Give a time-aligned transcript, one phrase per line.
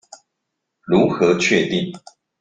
[0.81, 1.93] 如何確定？